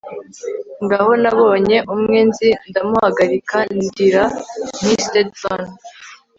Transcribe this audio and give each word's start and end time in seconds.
Ngaho 0.83 1.11
nabonye 1.23 1.77
umwe 1.93 2.17
nzi 2.27 2.49
ndamuhagarika 2.69 3.57
ndira 3.85 4.23
nti 4.81 4.93
Stetson 5.05 5.61